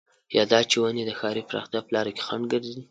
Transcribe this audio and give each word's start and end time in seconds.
يا 0.37 0.43
دا 0.51 0.59
چې 0.69 0.75
ونې 0.81 1.03
د 1.07 1.11
ښاري 1.19 1.43
پراختيا 1.49 1.79
په 1.85 1.91
لاره 1.95 2.11
کې 2.15 2.21
خنډ 2.27 2.43
ګرځي. 2.53 2.75